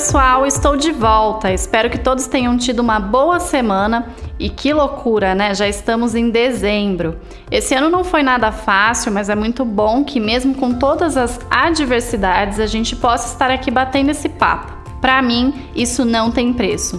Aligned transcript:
pessoal, 0.01 0.47
estou 0.47 0.79
de 0.79 0.93
volta. 0.93 1.53
Espero 1.53 1.91
que 1.91 1.99
todos 1.99 2.27
tenham 2.27 2.57
tido 2.57 2.81
uma 2.81 2.99
boa 2.99 3.39
semana 3.39 4.09
e 4.39 4.49
que 4.49 4.73
loucura, 4.73 5.35
né? 5.35 5.55
Já 5.55 5.69
estamos 5.69 6.15
em 6.15 6.31
dezembro. 6.31 7.19
Esse 7.51 7.75
ano 7.75 7.91
não 7.91 8.03
foi 8.03 8.23
nada 8.23 8.51
fácil, 8.51 9.13
mas 9.13 9.29
é 9.29 9.35
muito 9.35 9.63
bom 9.63 10.03
que, 10.03 10.19
mesmo 10.19 10.55
com 10.55 10.73
todas 10.73 11.19
as 11.19 11.39
adversidades, 11.51 12.59
a 12.59 12.67
gente 12.67 12.97
possa 12.97 13.31
estar 13.31 13.51
aqui 13.51 13.71
batendo 13.71 14.11
esse 14.11 14.27
papo. 14.31 14.73
Para 15.03 15.21
mim, 15.21 15.53
isso 15.77 16.03
não 16.03 16.31
tem 16.31 16.55
preço. 16.55 16.99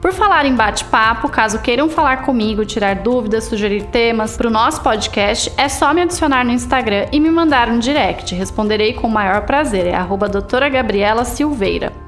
Por 0.00 0.14
falar 0.14 0.46
em 0.46 0.54
bate-papo, 0.54 1.28
caso 1.28 1.58
queiram 1.58 1.90
falar 1.90 2.22
comigo, 2.22 2.64
tirar 2.64 2.96
dúvidas, 2.96 3.44
sugerir 3.44 3.82
temas 3.88 4.38
para 4.38 4.48
o 4.48 4.50
nosso 4.50 4.80
podcast, 4.80 5.52
é 5.58 5.68
só 5.68 5.92
me 5.92 6.00
adicionar 6.00 6.46
no 6.46 6.52
Instagram 6.52 7.08
e 7.12 7.20
me 7.20 7.30
mandar 7.30 7.68
um 7.68 7.78
direct. 7.78 8.34
Responderei 8.34 8.94
com 8.94 9.06
o 9.06 9.10
maior 9.10 9.42
prazer. 9.42 9.86
É 9.86 9.98
doutora 10.30 10.70
Gabriela 10.70 11.26
Silveira. 11.26 12.07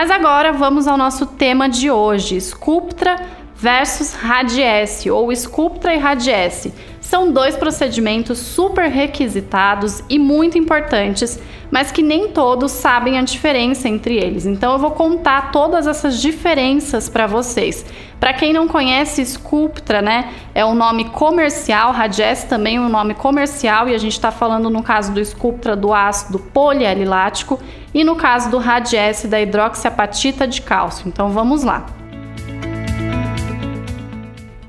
Mas 0.00 0.10
agora 0.10 0.50
vamos 0.50 0.88
ao 0.88 0.96
nosso 0.96 1.26
tema 1.26 1.68
de 1.68 1.90
hoje: 1.90 2.40
Sculptra 2.40 3.20
versus 3.54 4.14
Radiesse 4.14 5.10
ou 5.10 5.30
Sculptra 5.30 5.94
e 5.94 5.98
Radiesse. 5.98 6.72
São 7.02 7.30
dois 7.30 7.54
procedimentos 7.54 8.38
super 8.38 8.88
requisitados 8.88 10.02
e 10.08 10.18
muito 10.18 10.56
importantes, 10.56 11.38
mas 11.70 11.92
que 11.92 12.02
nem 12.02 12.28
todos 12.28 12.72
sabem 12.72 13.18
a 13.18 13.22
diferença 13.22 13.90
entre 13.90 14.16
eles. 14.16 14.46
Então 14.46 14.72
eu 14.72 14.78
vou 14.78 14.92
contar 14.92 15.50
todas 15.50 15.86
essas 15.86 16.18
diferenças 16.18 17.10
para 17.10 17.26
vocês. 17.26 17.84
Para 18.18 18.32
quem 18.32 18.54
não 18.54 18.66
conhece, 18.68 19.22
Sculptra, 19.22 20.00
né, 20.00 20.30
é 20.54 20.64
um 20.64 20.74
nome 20.74 21.10
comercial, 21.10 21.92
Radiesse 21.92 22.46
também 22.46 22.76
é 22.76 22.80
um 22.80 22.88
nome 22.88 23.12
comercial 23.12 23.86
e 23.86 23.94
a 23.94 23.98
gente 23.98 24.12
está 24.12 24.30
falando 24.30 24.70
no 24.70 24.82
caso 24.82 25.12
do 25.12 25.22
Sculptra 25.22 25.76
do 25.76 25.92
ácido 25.92 26.38
polialilático 26.38 27.60
e 27.92 28.04
no 28.04 28.16
caso 28.16 28.50
do 28.50 28.58
Radiesse 28.58 29.28
da 29.28 29.40
hidroxiapatita 29.40 30.46
de 30.46 30.62
cálcio. 30.62 31.08
Então 31.08 31.30
vamos 31.30 31.62
lá. 31.62 31.86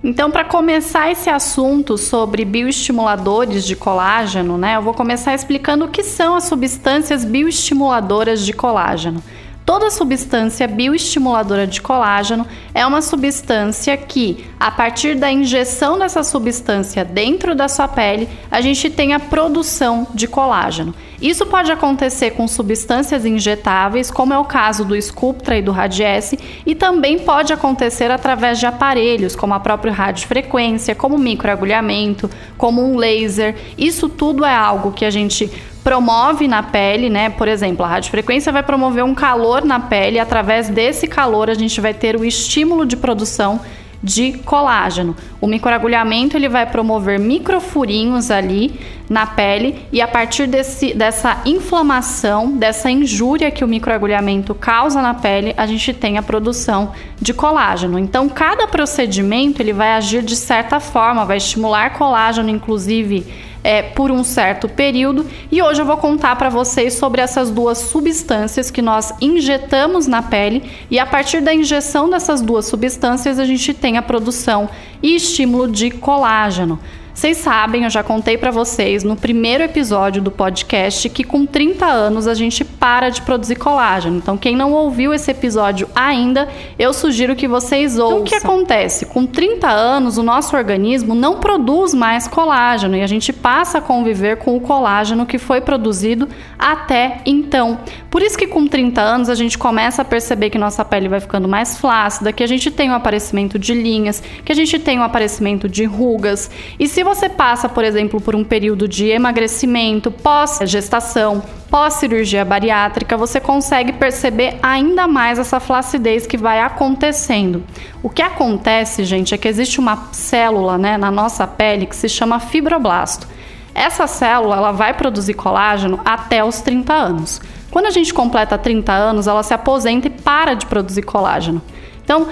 Então, 0.04 0.32
para 0.32 0.44
começar 0.44 1.12
esse 1.12 1.30
assunto 1.30 1.96
sobre 1.96 2.44
bioestimuladores 2.44 3.64
de 3.64 3.76
colágeno, 3.76 4.58
né, 4.58 4.76
eu 4.76 4.82
vou 4.82 4.96
começar 4.96 5.36
explicando 5.36 5.86
o 5.86 5.90
que 5.90 6.02
são 6.02 6.34
as 6.34 6.46
substâncias 6.46 7.24
bioestimuladoras 7.24 8.44
de 8.44 8.52
colágeno. 8.52 9.22
Toda 9.66 9.92
substância 9.92 10.68
bioestimuladora 10.68 11.68
de 11.68 11.82
colágeno 11.82 12.48
é 12.74 12.86
uma 12.86 13.02
substância 13.02 13.96
que, 13.96 14.46
a 14.60 14.72
partir 14.72 15.16
da 15.16 15.32
injeção 15.32 16.00
dessa 16.00 16.24
substância 16.24 17.06
dentro 17.06 17.54
da 17.54 17.68
sua 17.68 17.88
pele, 17.88 18.28
a 18.50 18.60
gente 18.60 18.90
tem 18.90 19.14
a 19.14 19.20
produção 19.20 20.08
de 20.14 20.28
colágeno. 20.28 20.96
Isso 21.22 21.46
pode 21.46 21.72
acontecer 21.72 22.32
com 22.32 22.48
substâncias 22.48 23.24
injetáveis, 23.26 24.10
como 24.10 24.34
é 24.34 24.40
o 24.40 24.44
caso 24.44 24.84
do 24.84 25.00
Sculptra 25.00 25.56
e 25.56 25.62
do 25.62 25.72
Radiesse, 25.72 26.40
e 26.66 26.74
também 26.74 27.20
pode 27.20 27.54
acontecer 27.54 28.10
através 28.10 28.60
de 28.60 28.66
aparelhos, 28.66 29.36
como 29.36 29.54
a 29.54 29.60
própria 29.60 29.94
radiofrequência, 29.94 30.96
como 30.96 31.20
microagulhamento, 31.20 32.28
como 32.58 32.84
um 32.84 32.98
laser. 32.98 33.56
Isso 33.78 34.10
tudo 34.10 34.44
é 34.44 34.54
algo 34.54 34.92
que 34.92 35.06
a 35.06 35.12
gente 35.12 35.52
promove 35.84 36.48
na 36.48 36.62
pele, 36.64 37.10
né? 37.10 37.30
Por 37.30 37.48
exemplo, 37.48 37.86
a 37.86 37.90
radiofrequência 37.90 38.52
vai 38.52 38.64
promover 38.64 39.04
um 39.04 39.16
calor 39.16 39.64
na 39.66 39.80
pele, 39.80 40.18
e 40.18 40.20
através 40.20 40.70
desse 40.70 41.08
calor 41.08 41.50
a 41.50 41.54
gente 41.54 41.80
vai 41.82 41.94
ter 41.94 42.16
o 42.16 42.24
estímulo 42.24 42.86
de 42.86 42.96
produção 42.96 43.60
de 44.04 44.34
colágeno. 44.40 45.16
O 45.40 45.46
microagulhamento 45.46 46.36
ele 46.36 46.50
vai 46.50 46.66
promover 46.66 47.20
microfurinhos 47.20 48.32
ali 48.32 48.80
na 49.08 49.28
pele 49.28 49.86
e 49.92 50.02
a 50.02 50.08
partir 50.08 50.48
desse, 50.48 50.94
dessa 50.94 51.42
inflamação, 51.46 52.58
dessa 52.58 52.90
injúria 52.90 53.52
que 53.52 53.64
o 53.64 53.68
microagulhamento 53.68 54.56
causa 54.56 55.02
na 55.02 55.14
pele, 55.14 55.54
a 55.56 55.68
gente 55.68 55.94
tem 55.94 56.18
a 56.18 56.24
produção 56.24 56.94
de 57.22 57.34
colágeno. 57.34 58.00
Então, 58.00 58.28
cada 58.28 58.68
procedimento 58.68 59.62
ele 59.62 59.74
vai 59.74 59.92
agir 59.92 60.24
de 60.24 60.36
certa 60.36 60.80
forma, 60.80 61.26
vai 61.26 61.38
estimular 61.38 61.94
colágeno, 61.94 62.50
inclusive 62.50 63.51
é, 63.64 63.82
por 63.82 64.12
um 64.12 64.24
certo 64.24 64.68
período. 64.68 65.26
E 65.52 65.62
hoje 65.62 65.82
eu 65.82 65.86
vou 65.86 65.98
contar 65.98 66.36
para 66.36 66.50
vocês 66.50 66.94
sobre 66.94 67.22
essas 67.22 67.50
duas 67.50 67.78
substâncias 67.78 68.72
que 68.72 68.82
nós 68.82 69.14
injetamos 69.22 70.08
na 70.08 70.22
pele 70.22 70.64
e 70.90 71.00
a 71.00 71.06
partir 71.06 71.42
da 71.42 71.54
injeção 71.54 72.10
dessas 72.10 72.42
duas 72.42 72.66
substâncias 72.66 73.40
a 73.40 73.46
gente 73.46 73.74
tem 73.74 73.98
a 73.98 74.02
produção 74.02 74.70
e 75.02 75.16
estímulo 75.16 75.72
de 75.72 75.92
colágeno. 75.92 76.80
Vocês 77.14 77.38
sabem, 77.38 77.84
eu 77.84 77.90
já 77.90 78.02
contei 78.02 78.38
para 78.38 78.52
vocês 78.52 79.04
no 79.04 79.18
primeiro 79.18 79.64
episódio 79.64 80.22
do 80.22 80.32
podcast 80.32 81.10
que 81.10 81.26
com 81.26 81.46
30 81.46 81.86
anos 81.86 82.26
a 82.26 82.34
gente 82.34 82.64
para 82.64 83.10
de 83.10 83.22
produzir 83.22 83.58
colágeno. 83.58 84.18
Então, 84.18 84.38
quem 84.38 84.56
não 84.56 84.72
ouviu 84.72 85.14
esse 85.14 85.30
episódio 85.30 85.90
ainda, 85.94 86.48
eu 86.80 86.94
sugiro 86.94 87.36
que 87.36 87.50
vocês 87.50 88.00
ouçam. 88.00 88.20
Então, 88.20 88.22
o 88.22 88.24
que 88.24 88.36
acontece? 88.36 89.06
Com 89.06 89.26
30 89.26 89.70
anos, 89.70 90.18
o 90.18 90.24
nosso 90.24 90.56
organismo 90.56 91.14
não 91.14 91.40
produz 91.40 91.94
mais 91.94 92.28
colágeno 92.30 92.96
e 92.96 93.02
a 93.02 93.08
gente 93.08 93.34
passa 93.34 93.80
a 93.80 93.82
conviver 93.82 94.38
com 94.38 94.56
o 94.56 94.62
colágeno 94.62 95.26
que 95.26 95.38
foi 95.38 95.60
produzido 95.60 96.30
até 96.58 97.20
então. 97.26 97.80
Por 98.10 98.22
isso 98.22 98.38
que 98.38 98.48
com 98.48 98.66
30 98.68 99.02
anos 99.02 99.30
a 99.30 99.36
gente 99.36 99.58
começa 99.58 100.02
a 100.02 100.06
perceber 100.06 100.50
que 100.50 100.58
nossa 100.58 100.84
pele 100.86 101.10
vai 101.10 101.20
ficando 101.20 101.48
mais 101.48 101.78
flácida, 101.78 102.32
que 102.32 102.44
a 102.44 102.48
gente 102.48 102.72
tem 102.72 102.90
o 102.90 102.94
aparecimento 102.94 103.60
de 103.60 103.74
linhas, 103.74 104.24
que 104.46 104.52
a 104.52 104.56
gente 104.56 104.80
tem 104.80 105.00
o 105.00 105.04
aparecimento 105.04 105.68
de 105.68 105.84
rugas. 105.84 106.50
E 106.80 106.88
se 106.88 107.01
você 107.04 107.30
passa, 107.30 107.70
por 107.70 107.84
exemplo, 107.84 108.20
por 108.20 108.36
um 108.36 108.44
período 108.44 108.88
de 108.88 109.08
emagrecimento 109.08 110.12
pós-gestação, 110.12 111.42
pós-cirurgia 111.70 112.44
bariátrica, 112.44 113.16
você 113.16 113.40
consegue 113.40 113.94
perceber 113.94 114.58
ainda 114.62 115.08
mais 115.08 115.40
essa 115.40 115.60
flacidez 115.60 116.28
que 116.28 116.38
vai 116.38 116.60
acontecendo. 116.60 117.64
O 118.04 118.10
que 118.10 118.22
acontece, 118.22 119.06
gente, 119.06 119.34
é 119.34 119.38
que 119.38 119.48
existe 119.48 119.80
uma 119.80 120.10
célula 120.12 120.78
né, 120.78 120.98
na 120.98 121.10
nossa 121.10 121.48
pele 121.48 121.86
que 121.86 121.96
se 121.96 122.10
chama 122.10 122.40
fibroblasto. 122.40 123.28
Essa 123.74 124.06
célula 124.08 124.58
ela 124.58 124.72
vai 124.72 124.94
produzir 124.94 125.34
colágeno 125.34 126.00
até 126.04 126.44
os 126.44 126.62
30 126.62 126.94
anos. 126.94 127.42
Quando 127.72 127.86
a 127.86 127.92
gente 127.92 128.14
completa 128.14 128.58
30 128.58 128.92
anos, 128.92 129.28
ela 129.28 129.44
se 129.44 129.54
aposenta 129.54 130.08
e 130.08 130.10
para 130.10 130.54
de 130.54 130.66
produzir 130.66 131.04
colágeno. 131.04 131.62
Então, 132.04 132.28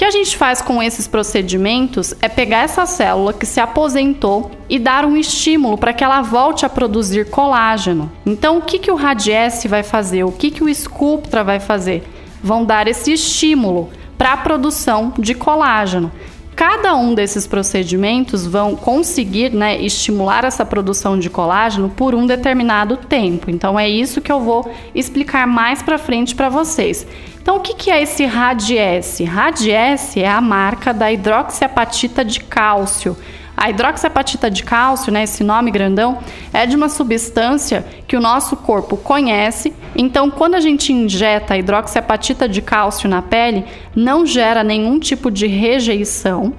que 0.00 0.04
a 0.06 0.10
gente 0.10 0.34
faz 0.34 0.62
com 0.62 0.82
esses 0.82 1.06
procedimentos 1.06 2.14
é 2.22 2.28
pegar 2.30 2.60
essa 2.60 2.86
célula 2.86 3.34
que 3.34 3.44
se 3.44 3.60
aposentou 3.60 4.50
e 4.66 4.78
dar 4.78 5.04
um 5.04 5.14
estímulo 5.14 5.76
para 5.76 5.92
que 5.92 6.02
ela 6.02 6.22
volte 6.22 6.64
a 6.64 6.70
produzir 6.70 7.28
colágeno. 7.28 8.10
Então, 8.24 8.56
o 8.56 8.62
que, 8.62 8.78
que 8.78 8.90
o 8.90 8.94
Radiesse 8.94 9.68
vai 9.68 9.82
fazer? 9.82 10.24
O 10.24 10.32
que, 10.32 10.50
que 10.50 10.64
o 10.64 10.74
Sculptra 10.74 11.44
vai 11.44 11.60
fazer? 11.60 12.02
Vão 12.42 12.64
dar 12.64 12.88
esse 12.88 13.12
estímulo 13.12 13.90
para 14.16 14.32
a 14.32 14.36
produção 14.38 15.12
de 15.18 15.34
colágeno. 15.34 16.10
Cada 16.56 16.94
um 16.94 17.14
desses 17.14 17.46
procedimentos 17.46 18.46
vão 18.46 18.76
conseguir 18.76 19.50
né, 19.50 19.80
estimular 19.80 20.44
essa 20.44 20.64
produção 20.64 21.18
de 21.18 21.28
colágeno 21.28 21.90
por 21.90 22.14
um 22.14 22.26
determinado 22.26 22.96
tempo. 22.96 23.50
Então 23.50 23.78
é 23.78 23.88
isso 23.88 24.20
que 24.20 24.32
eu 24.32 24.40
vou 24.40 24.70
explicar 24.94 25.46
mais 25.46 25.82
para 25.82 25.98
frente 25.98 26.34
para 26.34 26.48
vocês. 26.48 27.06
Então 27.42 27.56
o 27.56 27.60
que, 27.60 27.74
que 27.74 27.90
é 27.90 28.02
esse 28.02 28.24
Radiesse? 28.26 29.24
Radiesse 29.24 30.22
é 30.22 30.28
a 30.28 30.40
marca 30.40 30.92
da 30.92 31.10
hidroxiapatita 31.10 32.24
de 32.24 32.40
cálcio. 32.40 33.16
A 33.56 33.68
hidroxiapatita 33.68 34.50
de 34.50 34.62
cálcio, 34.62 35.12
né, 35.12 35.24
esse 35.24 35.44
nome 35.44 35.70
grandão, 35.70 36.18
é 36.52 36.64
de 36.64 36.74
uma 36.74 36.88
substância 36.88 37.84
que 38.08 38.16
o 38.16 38.20
nosso 38.20 38.56
corpo 38.56 38.96
conhece. 38.96 39.74
Então, 39.94 40.30
quando 40.30 40.54
a 40.54 40.60
gente 40.60 40.92
injeta 40.92 41.52
a 41.52 41.58
hidroxiapatita 41.58 42.48
de 42.48 42.62
cálcio 42.62 43.08
na 43.08 43.20
pele, 43.20 43.64
não 43.94 44.24
gera 44.24 44.64
nenhum 44.64 44.98
tipo 44.98 45.30
de 45.30 45.46
rejeição. 45.46 46.54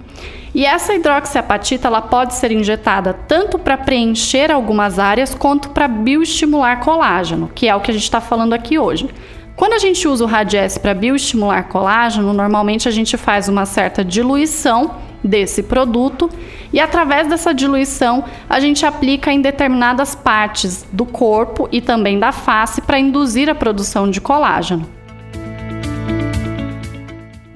E 0.54 0.66
essa 0.66 0.94
hidroxiapatita 0.94 1.88
ela 1.88 2.02
pode 2.02 2.36
ser 2.36 2.52
injetada 2.52 3.14
tanto 3.28 3.58
para 3.58 3.78
preencher 3.78 4.52
algumas 4.52 5.00
áreas 5.00 5.34
quanto 5.34 5.70
para 5.70 5.88
bioestimular 5.88 6.82
colágeno, 6.82 7.50
que 7.56 7.68
é 7.68 7.76
o 7.76 7.80
que 7.80 7.90
a 7.90 7.94
gente 7.94 8.04
está 8.04 8.20
falando 8.20 8.54
aqui 8.54 8.78
hoje. 8.78 9.10
Quando 9.56 9.74
a 9.74 9.80
gente 9.80 10.08
usa 10.08 10.24
o 10.24 10.28
Radiesse 10.28 10.80
para 10.80 10.94
bioestimular 10.94 11.68
colágeno, 11.68 12.34
normalmente 12.34 12.88
a 12.88 12.92
gente 12.92 13.18
faz 13.18 13.48
uma 13.48 13.66
certa 13.66 14.04
diluição 14.04 14.96
desse 15.24 15.62
produto 15.62 16.30
e 16.74 16.80
através 16.80 17.28
dessa 17.28 17.54
diluição 17.54 18.24
a 18.50 18.60
gente 18.60 18.86
aplica 18.86 19.32
em 19.32 19.42
determinadas 19.42 20.16
partes 20.16 20.86
do 20.92 21.06
corpo 21.06 21.70
e 21.72 21.80
também 21.80 22.18
da 22.18 22.32
face 22.32 22.82
para 22.82 23.00
induzir 23.00 23.50
a 23.50 23.56
produção 23.56 24.10
de 24.10 24.20
colágeno. 24.20 25.01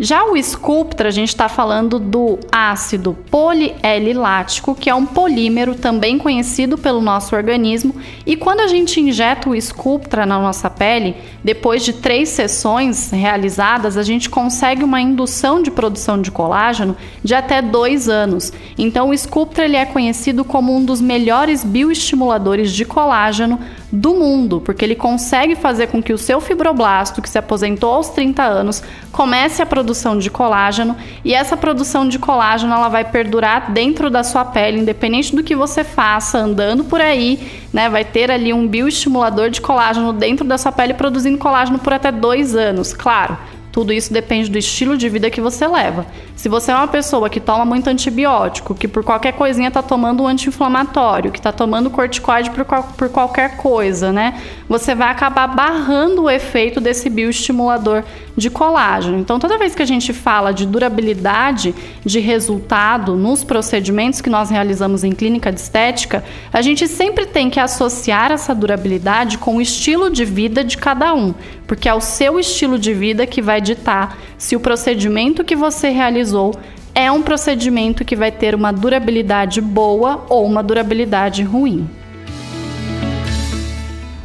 Já 0.06 0.24
o 0.24 0.38
Sculptra, 0.38 1.10
a 1.10 1.12
gente 1.12 1.30
está 1.30 1.50
falando 1.50 1.98
do 1.98 2.38
ácido 2.52 3.18
polielilático, 3.31 4.75
que 4.75 4.88
é 4.88 4.94
um 4.94 5.04
polímero 5.04 5.74
também 5.74 6.19
conhecido 6.19 6.78
pelo 6.78 7.02
nosso 7.02 7.36
organismo. 7.36 7.96
E 8.24 8.36
quando 8.36 8.60
a 8.60 8.68
gente 8.68 9.02
injeta 9.02 9.50
o 9.50 9.60
Sculptra 9.60 10.24
na 10.24 10.38
nossa 10.38 10.69
pele, 10.69 11.16
depois 11.44 11.84
de 11.84 11.92
três 11.92 12.30
sessões 12.30 13.10
realizadas, 13.10 13.98
a 13.98 14.04
gente 14.04 14.30
consegue 14.30 14.84
uma 14.84 15.02
indução 15.02 15.60
de 15.60 15.72
produção 15.72 16.22
de 16.22 16.30
colágeno 16.30 16.96
de 17.24 17.34
até 17.34 17.60
dois 17.60 18.07
anos. 18.07 18.54
Então, 18.78 19.10
o 19.10 19.18
Sculptra 19.18 19.66
ele 19.66 19.75
é 19.75 19.88
conhecido 19.88 20.46
como 20.46 20.75
um 20.75 20.86
dos 20.86 21.02
melhores 21.02 21.63
bioestimuladores 21.63 22.72
de 22.72 22.86
colágeno 22.86 23.60
do 23.95 24.13
mundo, 24.13 24.62
porque 24.62 24.83
ele 24.83 24.95
consegue 24.95 25.56
fazer 25.56 25.88
com 25.88 26.01
que 26.01 26.13
o 26.13 26.18
seu 26.18 26.42
fibroblasto, 26.42 27.21
que 27.21 27.30
se 27.30 27.38
aposentou 27.38 27.94
aos 27.94 28.09
30 28.09 28.44
anos, 28.44 28.83
comece 29.12 29.62
a 29.62 29.65
produção 29.65 30.18
de 30.18 30.30
colágeno 30.30 30.95
e 31.24 31.33
essa 31.33 31.56
produção 31.56 32.07
de 32.07 32.19
colágeno 32.19 32.74
ela 32.74 32.89
vai 32.89 33.06
perdurar 33.06 33.71
dentro 33.71 34.09
da 34.09 34.24
sua 34.24 34.44
pele, 34.44 34.80
independente 34.80 35.36
do 35.36 35.44
que 35.44 35.56
você 35.56 35.83
faça 35.83 36.38
andando 36.38 36.83
por 36.83 37.00
aí, 37.00 37.65
né? 37.71 37.89
Vai 37.89 38.03
ter 38.03 38.30
ali 38.30 38.51
um 38.51 38.68
bioestimulador 38.68 39.50
de 39.50 39.62
colágeno 39.62 40.12
dentro 40.12 40.45
da 40.45 40.57
sua 40.57 40.71
pele 40.71 40.94
produzindo 40.94 41.38
colágeno 41.38 41.80
por 41.80 41.94
até 41.94 42.12
dois 42.12 42.56
anos, 42.56 42.94
claro. 42.94 43.38
Tudo 43.75 43.92
isso 43.92 44.13
depende 44.13 44.50
do 44.50 44.57
estilo 44.57 44.95
de 44.95 45.10
vida 45.10 45.30
que 45.30 45.42
você 45.42 45.68
leva. 45.68 46.06
Se 46.33 46.48
você 46.48 46.72
é 46.72 46.75
uma 46.75 46.88
pessoa 46.88 47.30
que 47.30 47.42
toma 47.42 47.66
muito 47.66 47.89
antibiótico, 47.89 48.74
que 48.74 48.88
por 48.88 49.04
qualquer 49.04 49.33
coisinha 49.33 49.68
está 49.68 49.83
tomando 49.83 50.24
um 50.24 50.27
anti-inflamatório, 50.27 51.30
que 51.30 51.39
está 51.39 51.51
tomando 51.51 51.89
corticoide 51.89 52.51
por, 52.51 52.63
por 52.63 53.10
qualquer 53.10 53.57
coisa, 53.57 54.13
né? 54.13 54.42
Você 54.69 54.95
vai 54.95 55.10
acabar 55.10 55.48
barrando 55.48 56.24
o 56.24 56.30
efeito 56.30 56.80
desse 56.80 57.10
bioestimulador 57.10 58.06
de 58.38 58.50
colágeno. 58.50 59.19
Então, 59.19 59.39
toda 59.39 59.57
vez 59.57 59.75
que 59.75 59.81
a 59.81 59.86
gente 59.86 60.13
fala 60.13 60.54
de 60.54 60.66
durabilidade 60.66 61.75
de 62.06 62.19
resultado 62.21 63.16
nos 63.16 63.44
procedimentos 63.44 64.21
que 64.21 64.30
nós 64.30 64.50
realizamos 64.50 65.04
em 65.04 65.12
clínica 65.12 65.51
de 65.51 65.60
estética, 65.60 66.24
a 66.51 66.62
gente 66.62 66.88
sempre 66.88 67.25
tem 67.25 67.50
que 67.50 67.60
associar 67.60 68.31
essa 68.31 68.56
durabilidade 68.56 69.38
com 69.38 69.57
o 69.57 69.62
estilo 69.62 70.10
de 70.10 70.24
vida 70.24 70.63
de 70.63 70.78
cada 70.78 71.13
um, 71.13 71.33
porque 71.67 71.89
é 71.89 71.94
o 71.94 72.01
seu 72.01 72.39
estilo 72.39 72.77
de 72.77 72.94
vida 72.94 73.25
que 73.25 73.41
vai 73.41 73.59
ditar 73.59 74.17
se 74.38 74.56
o 74.56 74.59
procedimento 74.59 75.44
que 75.44 75.56
você 75.56 75.89
realizou 75.89 76.53
é 76.94 77.12
um 77.12 77.21
procedimento 77.21 78.06
que 78.06 78.15
vai 78.15 78.31
ter 78.31 78.56
uma 78.56 78.71
durabilidade 78.71 79.59
boa 79.59 80.25
ou 80.29 80.45
uma 80.45 80.63
durabilidade 80.63 81.44
ruim. 81.44 81.89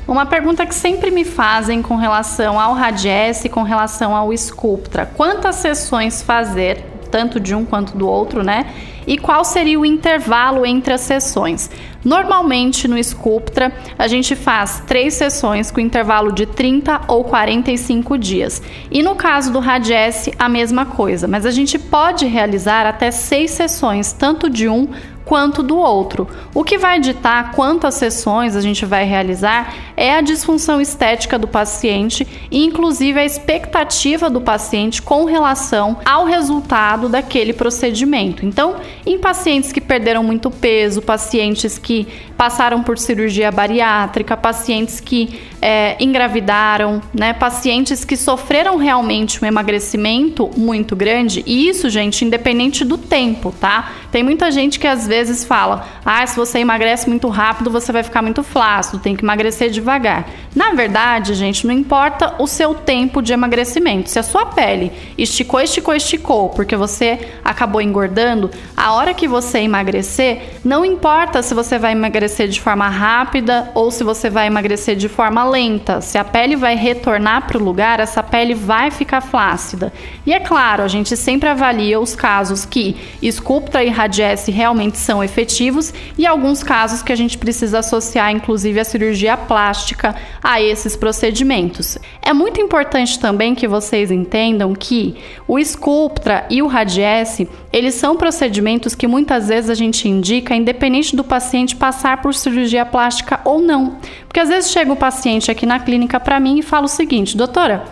Uma 0.07 0.27
pergunta 0.27 0.67
que 0.67 0.75
sempre 0.75 1.11
me 1.11 1.25
fazem 1.25 1.83
com 1.83 1.95
relação 1.95 2.59
ao 2.59 2.75
Radiesse 2.75 3.47
e 3.47 3.51
com 3.51 3.63
relação 3.63 4.15
ao 4.15 4.33
Sculptra: 4.33 5.07
quantas 5.07 5.57
sessões 5.57 6.21
fazer, 6.21 6.85
tanto 7.11 7.41
de 7.41 7.55
um 7.55 7.65
quanto 7.65 7.97
do 7.97 8.07
outro, 8.07 8.43
né? 8.43 8.67
E 9.07 9.19
qual 9.19 9.45
seria 9.45 9.81
o 9.81 9.85
intervalo 9.85 10.65
entre 10.65 10.93
as 10.93 11.01
sessões? 11.01 11.71
Normalmente 12.05 12.87
no 12.87 12.97
Sculptra 13.03 13.73
a 13.99 14.07
gente 14.07 14.37
faz 14.37 14.83
três 14.87 15.15
sessões 15.15 15.71
com 15.71 15.81
intervalo 15.81 16.33
de 16.33 16.47
30 16.47 17.03
ou 17.09 17.25
45 17.25 18.17
dias. 18.17 18.63
E 18.91 19.03
no 19.03 19.15
caso 19.15 19.53
do 19.53 19.59
Radiesse, 19.59 20.33
a 20.39 20.49
mesma 20.49 20.87
coisa, 20.87 21.27
mas 21.27 21.45
a 21.45 21.51
gente 21.51 21.79
pode 21.79 22.25
realizar 22.27 22.87
até 22.87 23.11
seis 23.11 23.51
sessões, 23.51 24.13
tanto 24.13 24.49
de 24.49 24.69
um 24.69 24.89
quanto 25.31 25.63
do 25.63 25.77
outro. 25.77 26.27
O 26.53 26.65
que 26.65 26.77
vai 26.77 26.99
ditar 26.99 27.53
quantas 27.53 27.95
sessões 27.95 28.57
a 28.57 28.61
gente 28.61 28.85
vai 28.85 29.05
realizar 29.05 29.73
é 29.97 30.13
a 30.17 30.21
disfunção 30.21 30.81
estética 30.81 31.39
do 31.39 31.47
paciente 31.47 32.27
e, 32.51 32.65
inclusive, 32.65 33.21
a 33.21 33.25
expectativa 33.25 34.29
do 34.29 34.41
paciente 34.41 35.01
com 35.01 35.27
relação 35.27 35.99
ao 36.05 36.25
resultado 36.25 37.09
daquele 37.09 37.53
procedimento. 37.53 38.45
Então, 38.45 38.75
em 39.07 39.21
pacientes 39.21 39.71
que 39.71 39.81
perderam 39.81 40.25
muito 40.25 40.51
peso, 40.51 41.01
pacientes 41.01 41.79
que 41.79 42.09
passaram 42.37 42.83
por 42.83 42.99
cirurgia 42.99 43.53
bariátrica, 43.53 44.37
pacientes 44.37 44.99
que 44.99 45.39
é, 45.63 45.97
engravidaram, 46.03 47.01
né, 47.15 47.35
pacientes 47.35 48.05
que 48.05 48.17
sofreram 48.17 48.79
realmente 48.79 49.45
um 49.45 49.47
emagrecimento 49.47 50.51
muito 50.57 50.97
grande, 50.97 51.45
e 51.47 51.69
isso, 51.69 51.89
gente, 51.89 52.25
independente 52.25 52.85
do 52.85 52.99
tempo, 52.99 53.55
tá? 53.61 53.93
Tem 54.11 54.25
muita 54.25 54.51
gente 54.51 54.81
que 54.81 54.87
às 54.87 55.07
vezes 55.07 55.20
fala: 55.47 55.87
ah, 56.05 56.27
se 56.27 56.37
você 56.37 56.59
emagrece 56.59 57.09
muito 57.09 57.29
rápido, 57.29 57.71
você 57.71 57.93
vai 57.93 58.03
ficar 58.03 58.23
muito 58.23 58.43
flácido, 58.43 58.99
tem 58.99 59.17
que 59.17 59.25
emagrecer 59.25 59.71
devagar. 59.71 60.27
Na 60.55 60.73
verdade, 60.73 61.35
gente, 61.35 61.67
não 61.67 61.75
importa 61.75 62.35
o 62.39 62.47
seu 62.47 62.75
tempo 62.75 63.23
de 63.23 63.33
emagrecimento. 63.33 64.11
Se 64.11 64.19
a 64.19 64.23
sua 64.23 64.47
pele 64.47 64.93
esticou, 65.17 65.61
esticou, 65.61 65.95
esticou, 65.95 66.49
porque 66.49 66.77
você 66.77 67.19
acabou 67.45 67.81
engordando, 67.81 68.51
a 68.77 68.93
hora 68.93 69.15
que 69.15 69.29
você 69.29 69.59
emagrecer, 69.59 70.61
não 70.65 70.85
importa 70.85 71.43
se 71.43 71.55
você 71.55 71.79
vai 71.79 71.93
emagrecer 71.93 72.49
de 72.49 72.61
forma 72.61 72.89
rápida 72.89 73.71
ou 73.75 73.91
se 73.91 74.03
você 74.03 74.29
vai 74.29 74.47
emagrecer 74.47 74.97
de 74.97 75.09
forma 75.09 75.45
lenta. 75.45 76.01
Se 76.01 76.19
a 76.19 76.25
pele 76.25 76.57
vai 76.57 76.75
retornar 76.75 77.47
para 77.47 77.59
o 77.59 77.63
lugar, 77.63 78.01
essa 78.01 78.23
pele 78.23 78.55
vai 78.55 78.91
ficar 78.91 79.21
flácida. 79.21 79.93
E 80.27 80.33
é 80.33 80.41
claro, 80.41 80.83
a 80.83 80.89
gente 80.89 81.17
sempre 81.17 81.49
avalia 81.49 82.01
os 82.01 82.15
casos 82.15 82.65
que 82.65 82.97
Sculptra 83.31 83.85
e 83.85 83.89
Radiesse 83.89 84.51
realmente 84.51 84.99
são 85.01 85.25
efetivos 85.25 85.93
e 86.17 86.27
alguns 86.27 86.63
casos 86.63 87.03
que 87.03 87.13
a 87.13 87.17
gente 87.17 87.37
precisa 87.37 87.81
associar, 87.81 88.31
inclusive, 88.31 88.79
a 88.79 88.85
cirurgia 88.85 89.37
plástica 89.37 90.15
a 90.43 90.61
esses 90.61 90.95
procedimentos. 90.95 91.99
É 92.23 92.33
muito 92.33 92.61
importante 92.61 93.19
também 93.19 93.55
que 93.55 93.67
vocês 93.67 94.11
entendam 94.11 94.75
que 94.75 95.17
o 95.49 95.59
Sculptra 95.59 96.47
e 96.49 96.63
o 96.63 96.67
Radiesse, 96.67 97.49
eles 97.73 97.95
são 97.95 98.17
procedimentos 98.17 98.95
que 98.95 99.07
muitas 99.07 99.49
vezes 99.49 99.71
a 99.71 99.75
gente 99.75 100.09
indica 100.09 100.55
independente 100.55 101.17
do 101.17 101.25
paciente 101.25 101.75
passar 101.75 102.21
por 102.23 102.35
cirurgia 102.35 102.85
plástica 102.87 103.41
ou 103.45 103.61
não. 103.61 103.97
Porque 104.27 104.41
às 104.41 104.49
vezes 104.49 104.71
chega 104.71 104.93
o 104.93 104.97
paciente 104.97 105.51
aqui 105.51 105.67
na 105.67 105.79
clínica 105.79 106.21
para 106.21 106.39
mim 106.39 106.59
e 106.59 106.63
fala 106.63 106.85
o 106.85 106.89
seguinte, 106.89 107.37
doutora, 107.37 107.85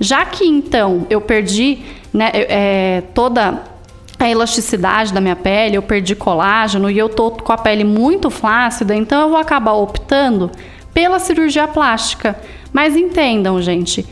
já 0.00 0.24
que 0.24 0.44
então 0.44 1.06
eu 1.08 1.20
perdi 1.20 1.78
né, 2.12 2.30
é, 2.32 3.02
toda 3.12 3.73
a 4.24 4.30
elasticidade 4.30 5.12
da 5.12 5.20
minha 5.20 5.36
pele, 5.36 5.76
eu 5.76 5.82
perdi 5.82 6.14
colágeno 6.14 6.90
e 6.90 6.98
eu 6.98 7.08
tô 7.08 7.30
com 7.30 7.52
a 7.52 7.58
pele 7.58 7.84
muito 7.84 8.30
flácida, 8.30 8.94
então 8.94 9.22
eu 9.22 9.28
vou 9.28 9.38
acabar 9.38 9.72
optando 9.72 10.50
pela 10.92 11.18
cirurgia 11.18 11.68
plástica. 11.68 12.36
Mas 12.72 12.96
entendam, 12.96 13.60
gente, 13.60 14.06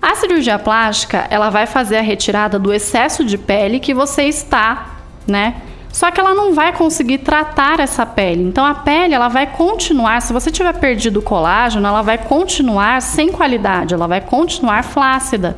a 0.00 0.14
cirurgia 0.14 0.58
plástica, 0.58 1.26
ela 1.30 1.50
vai 1.50 1.66
fazer 1.66 1.96
a 1.96 2.02
retirada 2.02 2.58
do 2.58 2.72
excesso 2.72 3.24
de 3.24 3.38
pele 3.38 3.80
que 3.80 3.94
você 3.94 4.24
está, 4.24 4.98
né, 5.26 5.56
só 5.94 6.10
que 6.10 6.18
ela 6.18 6.34
não 6.34 6.52
vai 6.52 6.72
conseguir 6.72 7.18
tratar 7.18 7.78
essa 7.78 8.04
pele. 8.04 8.42
Então 8.42 8.64
a 8.64 8.74
pele 8.74 9.14
ela 9.14 9.28
vai 9.28 9.46
continuar, 9.46 10.20
se 10.20 10.32
você 10.32 10.50
tiver 10.50 10.72
perdido 10.72 11.20
o 11.20 11.22
colágeno, 11.22 11.86
ela 11.86 12.02
vai 12.02 12.18
continuar 12.18 13.00
sem 13.00 13.30
qualidade, 13.30 13.94
ela 13.94 14.08
vai 14.08 14.20
continuar 14.20 14.82
flácida. 14.82 15.56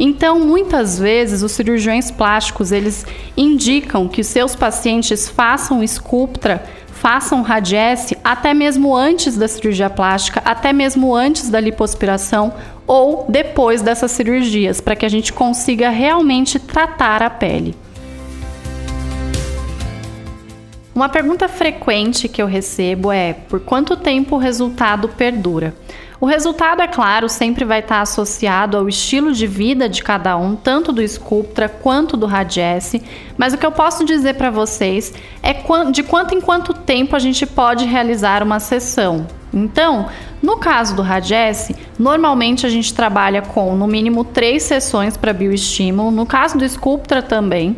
Então, 0.00 0.40
muitas 0.40 0.98
vezes 0.98 1.42
os 1.42 1.52
cirurgiões 1.52 2.10
plásticos, 2.10 2.72
eles 2.72 3.06
indicam 3.36 4.08
que 4.08 4.24
seus 4.24 4.56
pacientes 4.56 5.28
façam 5.28 5.86
Sculptra, 5.86 6.64
façam 6.86 7.42
Radiesse 7.42 8.16
até 8.24 8.54
mesmo 8.54 8.96
antes 8.96 9.36
da 9.36 9.46
cirurgia 9.46 9.90
plástica, 9.90 10.40
até 10.46 10.72
mesmo 10.72 11.14
antes 11.14 11.50
da 11.50 11.60
lipoaspiração 11.60 12.54
ou 12.86 13.26
depois 13.28 13.82
dessas 13.82 14.12
cirurgias, 14.12 14.80
para 14.80 14.96
que 14.96 15.04
a 15.04 15.10
gente 15.10 15.30
consiga 15.30 15.90
realmente 15.90 16.58
tratar 16.58 17.22
a 17.22 17.28
pele. 17.28 17.76
Uma 20.94 21.08
pergunta 21.08 21.48
frequente 21.48 22.28
que 22.28 22.40
eu 22.40 22.46
recebo 22.46 23.10
é: 23.10 23.32
por 23.32 23.58
quanto 23.58 23.96
tempo 23.96 24.36
o 24.36 24.38
resultado 24.38 25.08
perdura? 25.08 25.74
O 26.20 26.26
resultado, 26.26 26.80
é 26.80 26.86
claro, 26.86 27.28
sempre 27.28 27.64
vai 27.64 27.80
estar 27.80 28.00
associado 28.00 28.76
ao 28.76 28.88
estilo 28.88 29.32
de 29.32 29.46
vida 29.46 29.88
de 29.88 30.02
cada 30.02 30.36
um, 30.36 30.54
tanto 30.54 30.92
do 30.92 31.06
Sculptra 31.06 31.68
quanto 31.68 32.16
do 32.16 32.24
Radiesse, 32.24 33.02
mas 33.36 33.52
o 33.52 33.58
que 33.58 33.66
eu 33.66 33.72
posso 33.72 34.04
dizer 34.04 34.34
para 34.34 34.50
vocês 34.50 35.12
é 35.42 35.52
de 35.90 36.02
quanto 36.02 36.34
em 36.34 36.40
quanto 36.40 36.72
tempo 36.72 37.16
a 37.16 37.18
gente 37.18 37.44
pode 37.44 37.84
realizar 37.84 38.42
uma 38.42 38.60
sessão. 38.60 39.26
Então, 39.52 40.08
no 40.42 40.56
caso 40.56 40.96
do 40.96 41.02
Radiesse, 41.02 41.76
normalmente 41.98 42.64
a 42.64 42.68
gente 42.68 42.94
trabalha 42.94 43.42
com 43.42 43.76
no 43.76 43.86
mínimo 43.86 44.24
três 44.24 44.62
sessões 44.62 45.16
para 45.16 45.32
bioestímulo, 45.32 46.10
no 46.10 46.24
caso 46.24 46.56
do 46.56 46.68
Sculptra 46.68 47.22
também. 47.22 47.76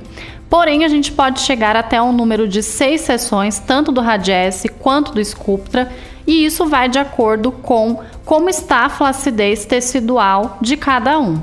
Porém, 0.48 0.84
a 0.84 0.88
gente 0.88 1.12
pode 1.12 1.40
chegar 1.40 1.74
até 1.74 2.00
um 2.00 2.12
número 2.12 2.46
de 2.46 2.62
seis 2.62 3.00
sessões, 3.00 3.58
tanto 3.58 3.90
do 3.90 4.00
Radiesse 4.00 4.68
quanto 4.68 5.12
do 5.12 5.24
Sculptra, 5.24 5.90
e 6.26 6.44
isso 6.44 6.66
vai 6.66 6.88
de 6.88 6.98
acordo 6.98 7.50
com 7.50 8.00
como 8.24 8.48
está 8.48 8.86
a 8.86 8.88
flacidez 8.88 9.64
tecidual 9.64 10.58
de 10.60 10.76
cada 10.76 11.18
um. 11.18 11.42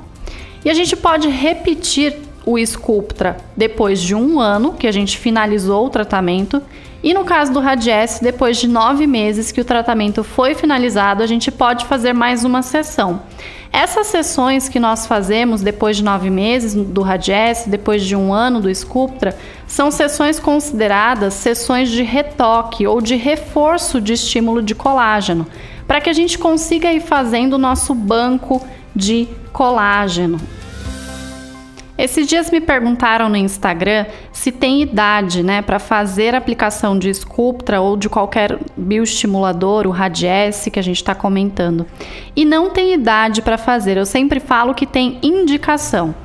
E 0.64 0.70
a 0.70 0.74
gente 0.74 0.96
pode 0.96 1.28
repetir 1.28 2.16
o 2.46 2.58
Sculptra 2.60 3.38
depois 3.56 4.02
de 4.02 4.16
um 4.16 4.40
ano 4.40 4.74
que 4.74 4.88
a 4.88 4.92
gente 4.92 5.18
finalizou 5.18 5.86
o 5.86 5.90
tratamento 5.90 6.62
e 7.04 7.14
no 7.14 7.26
caso 7.26 7.52
do 7.52 7.60
Radiesse, 7.60 8.24
depois 8.24 8.56
de 8.56 8.68
nove 8.68 9.06
meses 9.06 9.52
que 9.52 9.60
o 9.60 9.66
tratamento 9.66 10.24
foi 10.24 10.56
finalizado, 10.56 11.22
a 11.22 11.28
gente 11.28 11.52
pode 11.52 11.86
fazer 11.86 12.14
mais 12.14 12.46
uma 12.46 12.62
sessão. 12.62 13.22
Essas 13.74 14.08
sessões 14.08 14.70
que 14.70 14.80
nós 14.80 15.06
fazemos 15.06 15.62
depois 15.62 15.98
de 15.98 16.04
nove 16.04 16.30
meses 16.30 16.74
do 16.74 17.02
Radiesse, 17.02 17.70
depois 17.70 18.04
de 18.04 18.16
um 18.16 18.32
ano 18.32 18.62
do 18.62 18.70
Sculptra, 18.74 19.36
são 19.68 19.92
sessões 19.92 20.40
consideradas 20.40 21.34
sessões 21.34 21.90
de 21.90 22.04
retoque 22.04 22.88
ou 22.88 23.02
de 23.02 23.16
reforço 23.16 24.00
de 24.00 24.14
estímulo 24.14 24.62
de 24.62 24.74
colágeno, 24.74 25.46
para 25.86 26.00
que 26.00 26.10
a 26.10 26.14
gente 26.14 26.38
consiga 26.38 26.94
ir 26.94 27.02
fazendo 27.02 27.54
o 27.54 27.58
nosso 27.58 27.94
banco 27.94 28.66
de 28.96 29.28
colágeno. 29.52 30.40
Esses 31.96 32.28
dias 32.28 32.50
me 32.50 32.60
perguntaram 32.60 33.30
no 33.30 33.38
Instagram 33.38 34.08
se 34.32 34.52
tem 34.52 34.82
idade, 34.82 35.44
né, 35.44 35.62
para 35.62 35.78
fazer 35.78 36.34
aplicação 36.34 36.98
de 36.98 37.14
Sculptra 37.14 37.82
ou 37.82 37.96
de 37.96 38.10
qualquer 38.10 38.58
bioestimulador, 38.76 39.86
o 39.86 39.92
Radiesse 39.92 40.72
que 40.72 40.80
a 40.80 40.84
gente 40.84 40.98
está 40.98 41.14
comentando. 41.14 41.86
E 42.36 42.44
não 42.46 42.72
tem 42.72 42.94
idade 42.94 43.44
para 43.44 43.60
fazer. 43.60 43.96
Eu 43.96 44.08
sempre 44.08 44.40
falo 44.40 44.74
que 44.74 44.88
tem 44.88 45.20
indicação. 45.22 46.16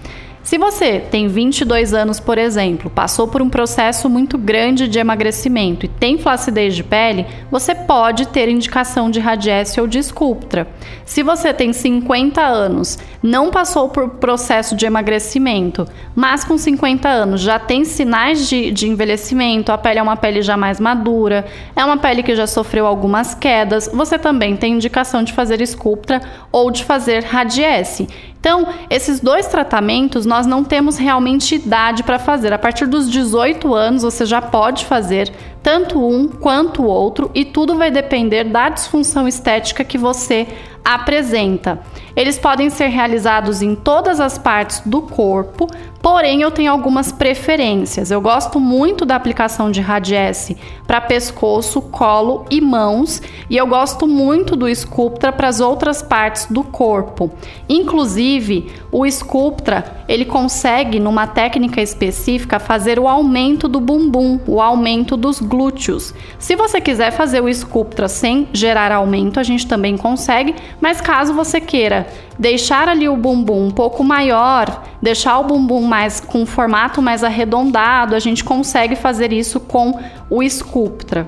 Se 0.48 0.56
você 0.56 0.98
tem 0.98 1.28
22 1.28 1.92
anos, 1.92 2.18
por 2.18 2.38
exemplo, 2.38 2.88
passou 2.88 3.28
por 3.28 3.42
um 3.42 3.50
processo 3.50 4.08
muito 4.08 4.38
grande 4.38 4.88
de 4.88 4.98
emagrecimento 4.98 5.84
e 5.84 5.90
tem 5.90 6.16
flacidez 6.16 6.74
de 6.74 6.82
pele, 6.82 7.26
você 7.50 7.74
pode 7.74 8.28
ter 8.28 8.48
indicação 8.48 9.10
de 9.10 9.20
Radiesse 9.20 9.78
ou 9.78 9.86
de 9.86 10.02
Sculptra. 10.02 10.66
Se 11.04 11.22
você 11.22 11.52
tem 11.52 11.74
50 11.74 12.40
anos, 12.40 12.98
não 13.22 13.50
passou 13.50 13.90
por 13.90 14.08
processo 14.08 14.74
de 14.74 14.86
emagrecimento, 14.86 15.86
mas 16.16 16.44
com 16.44 16.56
50 16.56 17.06
anos 17.06 17.42
já 17.42 17.58
tem 17.58 17.84
sinais 17.84 18.48
de, 18.48 18.70
de 18.70 18.88
envelhecimento, 18.88 19.70
a 19.70 19.76
pele 19.76 19.98
é 19.98 20.02
uma 20.02 20.16
pele 20.16 20.40
já 20.40 20.56
mais 20.56 20.80
madura, 20.80 21.44
é 21.76 21.84
uma 21.84 21.98
pele 21.98 22.22
que 22.22 22.34
já 22.34 22.46
sofreu 22.46 22.86
algumas 22.86 23.34
quedas, 23.34 23.90
você 23.92 24.18
também 24.18 24.56
tem 24.56 24.76
indicação 24.76 25.22
de 25.22 25.34
fazer 25.34 25.60
Sculptra 25.66 26.22
ou 26.50 26.70
de 26.70 26.84
fazer 26.84 27.22
Radiesse. 27.22 28.08
Então, 28.40 28.68
esses 28.88 29.20
dois 29.20 29.46
tratamentos 29.48 30.24
nós 30.24 30.46
não 30.46 30.62
temos 30.62 30.96
realmente 30.96 31.56
idade 31.56 32.02
para 32.02 32.18
fazer. 32.18 32.52
A 32.52 32.58
partir 32.58 32.86
dos 32.86 33.10
18 33.10 33.74
anos 33.74 34.02
você 34.02 34.24
já 34.24 34.40
pode 34.40 34.84
fazer 34.84 35.32
tanto 35.62 36.02
um 36.02 36.28
quanto 36.28 36.82
o 36.82 36.86
outro 36.86 37.30
e 37.34 37.44
tudo 37.44 37.76
vai 37.76 37.90
depender 37.90 38.44
da 38.44 38.68
disfunção 38.68 39.26
estética 39.26 39.84
que 39.84 39.98
você 39.98 40.46
apresenta. 40.84 41.80
Eles 42.16 42.38
podem 42.38 42.70
ser 42.70 42.86
realizados 42.86 43.60
em 43.60 43.74
todas 43.74 44.20
as 44.20 44.38
partes 44.38 44.80
do 44.86 45.02
corpo, 45.02 45.66
porém 46.02 46.42
eu 46.42 46.50
tenho 46.50 46.70
algumas 46.70 47.12
preferências. 47.12 48.10
Eu 48.10 48.20
gosto 48.20 48.60
muito 48.60 49.04
da 49.04 49.16
aplicação 49.16 49.70
de 49.70 49.80
Radiesse 49.80 50.56
para 50.86 51.00
pescoço, 51.00 51.82
colo 51.82 52.46
e 52.50 52.60
mãos, 52.60 53.20
e 53.50 53.56
eu 53.56 53.66
gosto 53.66 54.06
muito 54.06 54.56
do 54.56 54.68
Sculptra 54.74 55.32
para 55.32 55.48
as 55.48 55.60
outras 55.60 56.02
partes 56.02 56.46
do 56.46 56.62
corpo. 56.62 57.30
Inclusive, 57.68 58.70
o 58.90 59.06
Sculptra, 59.06 60.04
ele 60.08 60.24
consegue 60.24 60.98
numa 60.98 61.26
técnica 61.26 61.82
específica 61.82 62.58
fazer 62.58 62.98
o 62.98 63.06
aumento 63.06 63.68
do 63.68 63.80
bumbum, 63.80 64.40
o 64.46 64.60
aumento 64.60 65.16
dos 65.16 65.40
glúteos. 65.40 66.14
Se 66.38 66.56
você 66.56 66.80
quiser 66.80 67.10
fazer 67.10 67.42
o 67.42 67.52
Sculptra 67.52 68.08
sem 68.08 68.48
gerar 68.52 68.92
aumento, 68.92 69.38
a 69.38 69.42
gente 69.42 69.66
também 69.66 69.96
consegue, 69.96 70.54
mas 70.80 71.00
caso 71.00 71.34
você 71.34 71.60
queira 71.60 72.06
deixar 72.38 72.88
ali 72.88 73.08
o 73.08 73.16
bumbum 73.16 73.66
um 73.66 73.70
pouco 73.70 74.04
maior, 74.04 74.84
deixar 75.02 75.38
o 75.38 75.44
bumbum 75.44 75.82
mais 75.82 76.20
com 76.20 76.42
um 76.42 76.46
formato 76.46 77.00
mais 77.00 77.22
arredondado, 77.24 78.14
a 78.14 78.18
gente 78.18 78.44
consegue 78.44 78.96
fazer 78.96 79.32
isso 79.32 79.60
com 79.60 79.98
o 80.28 80.42
Sculptra. 80.42 81.26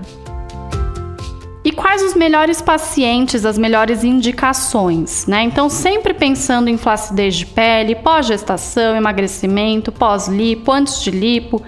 E 1.62 1.70
quais 1.70 2.02
os 2.02 2.14
melhores 2.14 2.62
pacientes, 2.62 3.44
as 3.44 3.58
melhores 3.58 4.02
indicações, 4.02 5.26
né? 5.26 5.42
Então, 5.42 5.68
sempre 5.68 6.14
pensando 6.14 6.68
em 6.68 6.78
flacidez 6.78 7.34
de 7.36 7.44
pele, 7.44 7.94
pós-gestação, 7.96 8.96
emagrecimento, 8.96 9.92
pós-lipo, 9.92 10.72
antes 10.72 11.02
de 11.02 11.10
lipo, 11.10 11.62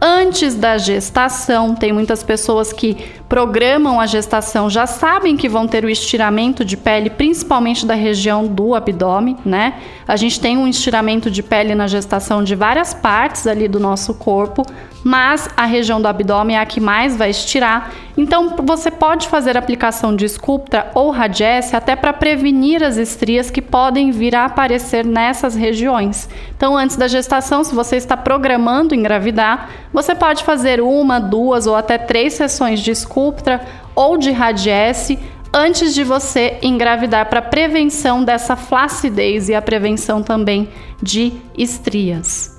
antes 0.00 0.54
da 0.54 0.78
gestação. 0.78 1.74
Tem 1.74 1.92
muitas 1.92 2.22
pessoas 2.22 2.72
que 2.72 2.96
programam 3.28 4.00
a 4.00 4.06
gestação, 4.06 4.70
já 4.70 4.86
sabem 4.86 5.36
que 5.36 5.48
vão 5.48 5.66
ter 5.66 5.84
o 5.84 5.90
estiramento 5.90 6.64
de 6.64 6.76
pele, 6.76 7.10
principalmente 7.10 7.84
da 7.84 7.94
região 7.94 8.46
do 8.46 8.74
abdômen, 8.74 9.36
né? 9.44 9.74
A 10.06 10.16
gente 10.16 10.40
tem 10.40 10.56
um 10.56 10.66
estiramento 10.66 11.30
de 11.30 11.42
pele 11.42 11.74
na 11.74 11.86
gestação 11.86 12.42
de 12.42 12.54
várias 12.54 12.94
partes 12.94 13.46
ali 13.46 13.68
do 13.68 13.78
nosso 13.78 14.14
corpo, 14.14 14.62
mas 15.02 15.48
a 15.56 15.64
região 15.64 16.00
do 16.00 16.08
abdômen 16.08 16.56
é 16.56 16.60
a 16.60 16.66
que 16.66 16.80
mais 16.80 17.16
vai 17.16 17.30
estirar. 17.30 17.92
Então, 18.16 18.56
você 18.62 18.90
pode 18.90 19.28
fazer 19.28 19.56
aplicação 19.56 20.14
de 20.14 20.28
Sculptra 20.28 20.90
ou 20.94 21.10
Radiesse 21.10 21.76
até 21.76 21.94
para 21.94 22.12
prevenir 22.12 22.82
as 22.82 22.96
estrias 22.96 23.50
que 23.50 23.62
podem 23.62 24.10
vir 24.10 24.34
a 24.34 24.44
aparecer 24.44 25.04
nessas 25.04 25.54
regiões. 25.54 26.28
Então, 26.56 26.76
antes 26.76 26.96
da 26.96 27.06
gestação, 27.06 27.62
se 27.62 27.74
você 27.74 27.96
está 27.96 28.16
programando 28.16 28.94
engravidar, 28.94 29.70
você 29.92 30.14
pode 30.14 30.42
fazer 30.44 30.80
uma, 30.80 31.20
duas 31.20 31.66
ou 31.66 31.76
até 31.76 31.96
três 31.96 32.34
sessões 32.34 32.80
de 32.80 32.94
Sculptra 32.94 33.60
ou 33.94 34.16
de 34.16 34.30
Radiesse 34.32 35.18
antes 35.52 35.94
de 35.94 36.04
você 36.04 36.58
engravidar 36.62 37.26
para 37.26 37.40
prevenção 37.40 38.22
dessa 38.22 38.56
flacidez 38.56 39.48
e 39.48 39.54
a 39.54 39.62
prevenção 39.62 40.22
também 40.22 40.68
de 41.02 41.32
estrias. 41.56 42.57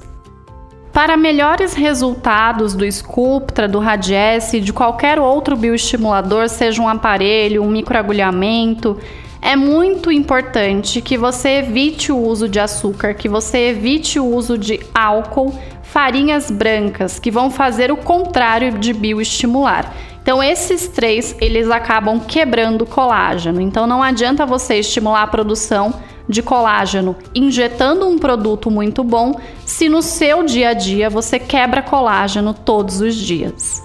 Para 0.92 1.16
melhores 1.16 1.74
resultados 1.74 2.74
do 2.74 2.84
Sculptra, 2.92 3.68
do 3.68 3.80
Radiesse 3.80 4.58
e 4.58 4.62
de 4.62 4.74
qualquer 4.74 5.20
outro 5.20 5.56
bioestimulador, 5.56 6.50
seja 6.50 6.82
um 6.82 6.88
aparelho, 6.88 7.64
um 7.64 7.70
microagulhamento, 7.70 8.98
é 9.42 9.56
muito 9.56 10.12
importante 10.12 11.00
que 11.00 11.18
você 11.18 11.60
evite 11.60 12.12
o 12.12 12.18
uso 12.18 12.50
de 12.50 12.60
açúcar, 12.60 13.14
que 13.14 13.30
você 13.30 13.70
evite 13.70 14.20
o 14.20 14.26
uso 14.26 14.58
de 14.58 14.80
álcool, 14.94 15.58
farinhas 15.84 16.52
brancas, 16.52 17.20
que 17.20 17.32
vão 17.32 17.50
fazer 17.50 17.92
o 17.92 17.98
contrário 17.98 18.78
de 18.78 18.92
bioestimular. 18.92 19.94
Então 20.22 20.44
esses 20.44 20.88
três, 20.88 21.36
eles 21.40 21.70
acabam 21.72 22.20
quebrando 22.20 22.86
colágeno. 22.86 23.62
Então 23.62 23.88
não 23.88 24.04
adianta 24.04 24.46
você 24.46 24.76
estimular 24.76 25.24
a 25.24 25.28
produção 25.28 25.94
de 26.30 26.44
colágeno 26.44 27.16
injetando 27.34 28.08
um 28.08 28.20
produto 28.20 28.70
muito 28.70 29.04
bom 29.04 29.34
se 29.66 29.90
no 29.90 30.02
seu 30.04 30.44
dia 30.44 30.70
a 30.70 30.74
dia 30.74 31.10
você 31.10 31.40
quebra 31.40 31.82
colágeno 31.82 32.54
todos 32.54 33.02
os 33.02 33.16
dias. 33.16 33.84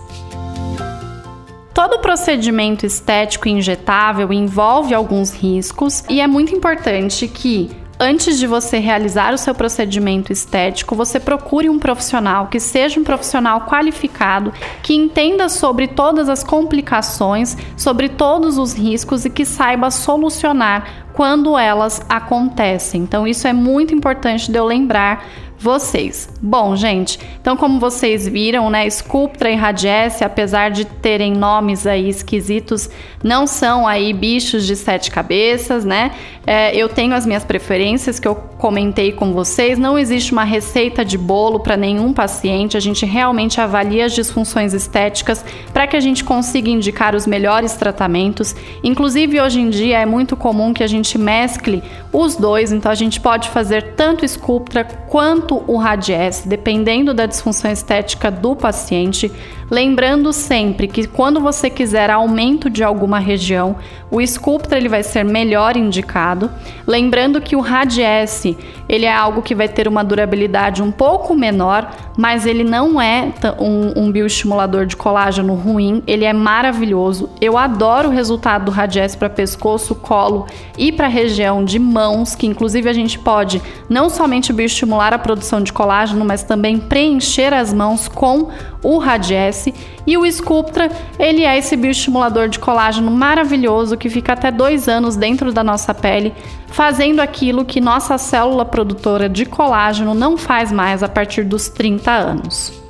Todo 1.73 1.99
procedimento 1.99 2.87
estético 2.87 3.49
injetável 3.49 4.33
envolve 4.33 4.95
alguns 4.95 5.33
riscos 5.33 6.05
e 6.09 6.21
é 6.21 6.27
muito 6.27 6.55
importante 6.55 7.27
que 7.27 7.71
Antes 7.99 8.41
de 8.41 8.47
você 8.47 8.79
realizar 8.79 9.33
o 9.33 9.39
seu 9.39 9.55
procedimento 9.55 10.33
estético, 10.33 10.97
você 10.97 11.21
procure 11.21 11.69
um 11.69 11.79
profissional 11.79 12.49
que 12.49 12.59
seja 12.59 12.99
um 12.99 13.05
profissional 13.05 13.63
qualificado, 13.63 14.53
que 14.83 14.95
entenda 14.95 15.49
sobre 15.49 15.87
todas 15.87 16.29
as 16.29 16.43
complicações, 16.43 17.57
sobre 17.77 18.09
todos 18.09 18.59
os 18.59 18.73
riscos 18.73 19.25
e 19.25 19.31
que 19.31 19.45
saiba 19.45 19.93
solucionar 19.93 21.05
quando 21.13 21.57
elas 21.57 22.05
acontecem. 22.09 23.01
Então, 23.03 23.27
isso 23.27 23.47
é 23.47 23.53
muito 23.53 23.95
importante 23.95 24.51
de 24.51 24.59
eu 24.59 24.65
lembrar 24.65 25.25
vocês. 25.59 26.29
Bom, 26.41 26.77
gente, 26.77 27.19
então 27.41 27.57
como 27.57 27.81
vocês 27.81 28.27
viram, 28.29 28.69
né, 28.69 28.89
Sculptra 28.89 29.51
e 29.51 29.55
Radiesse, 29.55 30.25
apesar 30.25 30.71
de 30.71 30.85
terem 30.85 31.33
nomes 31.33 31.87
aí 31.87 32.09
esquisitos, 32.09 32.91
não 33.23 33.47
são 33.47 33.87
aí 33.87 34.13
bichos 34.13 34.67
de 34.67 34.77
sete 34.77 35.11
cabeças, 35.11 35.85
né? 35.85 36.11
É, 36.47 36.77
eu 36.77 36.89
tenho 36.91 37.15
as 37.15 37.25
minhas 37.25 37.43
preferências 37.43 38.19
que 38.19 38.29
eu 38.29 38.35
comentei 38.35 39.13
com 39.13 39.33
vocês. 39.33 39.79
Não 39.79 39.99
existe 39.99 40.33
uma 40.33 40.45
receita 40.45 41.05
de 41.05 41.17
bolo 41.17 41.61
para 41.61 41.77
nenhum 41.77 42.13
paciente. 42.13 42.77
A 42.77 42.81
gente 42.81 43.07
realmente 43.07 43.61
avalia 43.61 44.05
as 44.05 44.13
disfunções 44.13 44.75
estéticas 44.75 45.43
para 45.73 45.87
que 45.87 45.97
a 45.97 46.01
gente 46.01 46.23
consiga 46.23 46.69
indicar 46.69 47.15
os 47.15 47.27
melhores 47.27 47.75
tratamentos. 47.75 48.55
Inclusive, 48.83 49.41
hoje 49.41 49.61
em 49.61 49.71
dia 49.71 49.99
é 50.01 50.07
muito 50.07 50.37
comum 50.37 50.75
que 50.75 50.83
a 50.83 50.87
gente 50.87 51.17
mescle 51.17 51.83
os 52.13 52.37
dois, 52.37 52.71
então 52.71 52.93
a 52.93 52.95
gente 52.95 53.21
pode 53.21 53.49
fazer 53.49 53.95
tanto 53.97 54.27
Sculptra 54.27 54.85
quanto 54.85 55.44
o 55.53 55.77
Radiesse, 55.77 56.49
dependendo 56.49 57.13
da 57.13 57.27
disfunção 57.27 57.71
estética 57.71 58.31
do 58.31 58.55
paciente. 58.55 59.31
Lembrando 59.71 60.33
sempre 60.33 60.87
que 60.87 61.07
quando 61.07 61.41
você 61.41 61.71
quiser 61.71 62.11
aumento 62.11 62.69
de 62.69 62.85
alguma 62.85 63.19
região, 63.19 63.77
o 64.11 64.21
Sculptra 64.25 64.77
ele 64.77 64.89
vai 64.89 65.03
ser 65.03 65.25
melhor 65.25 65.77
indicado. 65.77 66.51
Lembrando 66.87 67.41
que 67.41 67.57
o 67.57 67.61
Radiesse 67.61 68.57
ele 68.89 69.07
é 69.07 69.13
algo 69.13 69.43
que 69.43 69.55
vai 69.55 69.69
ter 69.69 69.89
uma 69.89 70.05
durabilidade 70.05 70.83
um 70.83 70.93
pouco 70.93 71.35
menor, 71.35 71.91
mas 72.17 72.47
ele 72.47 72.63
não 72.63 73.01
é 73.01 73.33
um, 73.59 74.05
um 74.05 74.13
bioestimulador 74.13 74.87
de 74.87 74.97
colágeno 74.97 75.55
ruim, 75.55 76.03
ele 76.07 76.25
é 76.25 76.33
maravilhoso. 76.33 77.31
Eu 77.41 77.57
adoro 77.57 78.09
o 78.09 78.13
resultado 78.13 78.67
do 78.67 78.71
Radiesse 78.71 79.17
para 79.17 79.31
pescoço, 79.31 79.95
colo 79.95 80.47
e 80.77 80.93
para 80.93 81.09
região 81.09 81.65
de 81.65 81.79
mãos, 81.79 82.35
que 82.35 82.47
inclusive 82.47 82.89
a 82.89 82.93
gente 82.93 83.19
pode 83.19 83.63
não 83.89 84.11
somente 84.11 84.53
bioestimular 84.53 85.15
a 85.15 85.19
produção 85.35 85.61
de 85.61 85.73
colágeno, 85.73 86.25
mas 86.25 86.45
também 86.45 86.79
preencher 86.79 87.53
as 87.53 87.73
mãos 87.73 88.07
com 88.07 88.51
o 88.83 88.99
Radiesse. 88.99 89.75
E 90.07 90.17
o 90.17 90.25
Sculptra, 90.31 90.89
ele 91.19 91.43
é 91.43 91.59
esse 91.59 91.77
bioestimulador 91.77 92.49
de 92.49 92.61
colágeno 92.61 93.11
maravilhoso 93.11 93.97
que 93.97 94.09
fica 94.09 94.35
até 94.35 94.53
dois 94.53 94.89
anos 94.89 95.17
dentro 95.17 95.53
da 95.53 95.65
nossa 95.65 95.93
pele, 95.93 96.33
fazendo 96.69 97.21
aquilo 97.21 97.65
que 97.65 97.81
nossa 97.81 98.17
célula 98.17 98.65
produtora 98.65 99.29
de 99.29 99.45
colágeno 99.45 100.15
não 100.15 100.37
faz 100.37 100.71
mais 100.71 101.03
a 101.03 101.09
partir 101.09 101.43
dos 101.43 101.69
30 101.69 102.11
anos. 102.13 102.84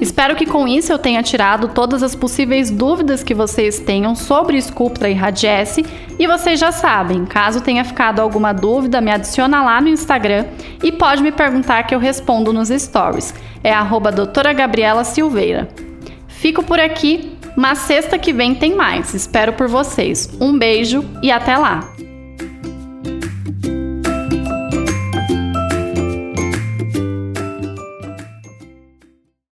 Espero 0.00 0.34
que 0.34 0.46
com 0.46 0.66
isso 0.66 0.90
eu 0.92 0.98
tenha 0.98 1.22
tirado 1.22 1.68
todas 1.68 2.02
as 2.02 2.14
possíveis 2.14 2.70
dúvidas 2.70 3.22
que 3.22 3.34
vocês 3.34 3.78
tenham 3.78 4.14
sobre 4.14 4.60
Sculptra 4.60 5.10
e 5.10 5.14
Radiesse. 5.14 5.84
E 6.18 6.26
vocês 6.26 6.58
já 6.58 6.72
sabem, 6.72 7.26
caso 7.26 7.60
tenha 7.60 7.84
ficado 7.84 8.20
alguma 8.20 8.52
dúvida, 8.52 9.00
me 9.00 9.10
adiciona 9.10 9.62
lá 9.62 9.80
no 9.80 9.88
Instagram 9.88 10.46
e 10.82 10.90
pode 10.90 11.22
me 11.22 11.30
perguntar 11.30 11.82
que 11.82 11.94
eu 11.94 11.98
respondo 11.98 12.52
nos 12.52 12.68
stories. 12.68 13.34
É 13.62 13.72
arroba 13.72 14.10
doutora 14.10 14.52
Gabriela 14.54 15.04
Silveira. 15.04 15.68
Fico 16.26 16.62
por 16.62 16.80
aqui, 16.80 17.36
mas 17.54 17.78
sexta 17.80 18.18
que 18.18 18.32
vem 18.32 18.54
tem 18.54 18.74
mais. 18.74 19.12
Espero 19.12 19.52
por 19.52 19.68
vocês. 19.68 20.30
Um 20.40 20.58
beijo 20.58 21.04
e 21.22 21.30
até 21.30 21.56
lá! 21.58 21.99